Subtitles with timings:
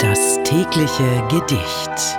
[0.00, 2.18] Das tägliche Gedicht.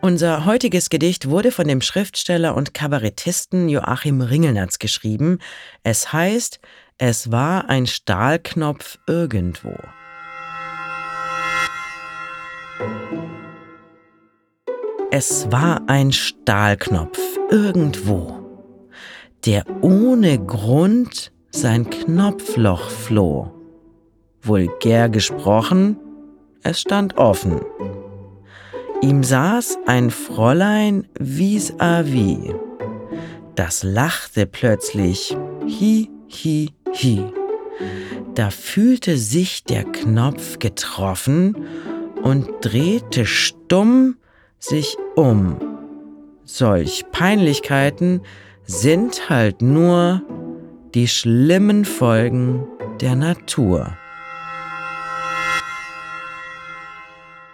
[0.00, 5.40] Unser heutiges Gedicht wurde von dem Schriftsteller und Kabarettisten Joachim Ringelnatz geschrieben.
[5.82, 6.60] Es heißt
[6.96, 9.74] Es war ein Stahlknopf irgendwo.
[15.10, 17.18] Es war ein Stahlknopf
[17.50, 18.42] irgendwo,
[19.44, 23.57] der ohne Grund sein Knopfloch floh.
[24.48, 25.96] Vulgär gesprochen,
[26.62, 27.60] es stand offen.
[29.00, 32.54] Ihm saß ein Fräulein vis-à-vis.
[33.54, 37.24] Das lachte plötzlich hi, hi, hi.
[38.34, 41.56] Da fühlte sich der Knopf getroffen
[42.22, 44.16] und drehte stumm
[44.58, 45.56] sich um.
[46.44, 48.22] Solch Peinlichkeiten
[48.64, 50.22] sind halt nur
[50.94, 52.66] die schlimmen Folgen
[53.00, 53.96] der Natur.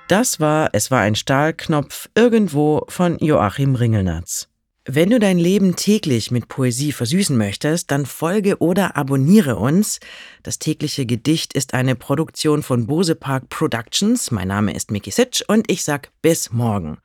[0.08, 4.48] Das war Es war ein Stahlknopf irgendwo von Joachim Ringelnatz.
[4.86, 9.98] Wenn du dein Leben täglich mit Poesie versüßen möchtest, dann folge oder abonniere uns.
[10.42, 14.30] Das tägliche Gedicht ist eine Produktion von Bose Park Productions.
[14.30, 16.98] Mein Name ist Miki Sitsch und ich sag bis morgen.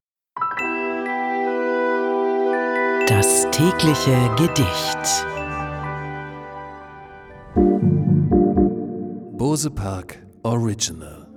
[3.08, 5.26] Das tägliche Gedicht.
[9.38, 11.29] Bose Park Original